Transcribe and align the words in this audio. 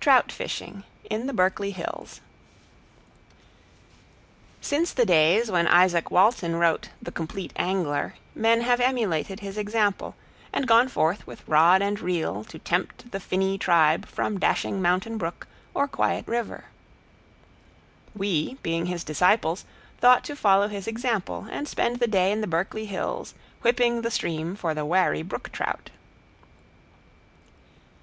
Trout 0.00 0.32
Fishing 0.32 0.84
in 1.10 1.26
the 1.26 1.34
Berkeley 1.34 1.70
Hills 1.72 2.22
Since 4.62 4.94
the 4.94 5.04
days 5.04 5.50
when 5.50 5.66
Izaak 5.66 6.10
Walton 6.10 6.56
wrote 6.56 6.88
The 7.02 7.12
Complete 7.12 7.52
Angler, 7.56 8.14
men 8.34 8.62
have 8.62 8.80
emulated 8.80 9.40
his 9.40 9.58
example, 9.58 10.14
and 10.50 10.66
gone 10.66 10.88
forth 10.88 11.26
with 11.26 11.46
rod 11.46 11.82
and 11.82 12.00
reel 12.00 12.42
to 12.44 12.58
tempt 12.58 13.10
the 13.10 13.20
finny 13.20 13.58
tribe 13.58 14.06
from 14.06 14.38
dashing 14.40 14.80
mountain 14.80 15.18
brook 15.18 15.46
or 15.74 15.86
quiet 15.86 16.26
river. 16.26 16.64
We, 18.16 18.54
being 18.62 18.86
his 18.86 19.04
disciples, 19.04 19.66
thought 19.98 20.24
to 20.24 20.34
follow 20.34 20.68
his 20.68 20.88
example, 20.88 21.46
and 21.50 21.68
spend 21.68 21.96
the 21.98 22.06
day 22.08 22.32
in 22.32 22.40
the 22.40 22.46
Berkeley 22.46 22.86
hills 22.86 23.34
whipping 23.60 24.00
the 24.00 24.10
stream 24.10 24.56
for 24.56 24.72
the 24.72 24.86
wary 24.86 25.20
brook 25.22 25.52
trout. 25.52 25.90